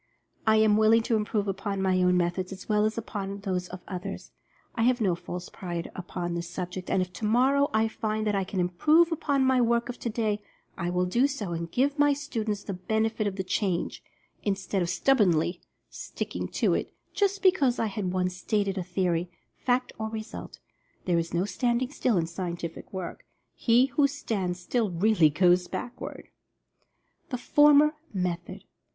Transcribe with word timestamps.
I 0.47 0.55
am 0.55 0.77
willing 0.77 1.03
to 1.03 1.15
improve 1.15 1.47
upon 1.47 1.79
my 1.79 2.01
own 2.01 2.17
methods 2.17 2.51
as 2.51 2.67
well 2.67 2.85
as 2.85 2.97
upon 2.97 3.41
those 3.41 3.67
of 3.67 3.83
others— 3.87 4.31
I 4.75 4.81
have 4.81 4.99
no 4.99 5.13
false 5.13 5.47
pride 5.49 5.91
upon 5.95 6.33
this 6.33 6.49
subject, 6.49 6.89
and 6.89 7.03
if 7.03 7.13
tomorrow 7.13 7.69
I 7.71 7.87
find 7.87 8.25
that 8.25 8.33
I 8.33 8.43
can 8.43 8.59
improve 8.59 9.11
upon 9.11 9.45
my 9.45 9.61
work 9.61 9.89
of 9.89 9.99
today, 9.99 10.41
I 10.75 10.89
will 10.89 11.05
do 11.05 11.27
so 11.27 11.51
and 11.51 11.69
give 11.71 11.99
my 11.99 12.13
students 12.13 12.63
the 12.63 12.73
benefit 12.73 13.27
of 13.27 13.35
the 13.35 13.43
change, 13.43 14.01
instead 14.41 14.81
of 14.81 14.89
stubbornly 14.89 15.61
"sticking 15.91 16.47
to 16.47 16.73
it," 16.73 16.95
just 17.13 17.43
because 17.43 17.77
I 17.77 17.85
had 17.85 18.11
once 18.11 18.35
stated 18.35 18.79
a 18.79 18.83
theory, 18.83 19.29
fact, 19.55 19.93
or 19.99 20.09
result. 20.09 20.57
There 21.05 21.19
is 21.19 21.31
no 21.31 21.45
standing 21.45 21.91
still 21.91 22.17
in 22.17 22.25
scientific 22.25 22.91
work— 22.91 23.23
he 23.53 23.85
who 23.85 24.07
stands 24.07 24.59
still 24.59 24.89
really 24.89 25.29
goes 25.29 25.67
backward. 25.67 26.29
THE 27.29 27.37
FORMER 27.37 27.93
METHOD. 28.11 28.63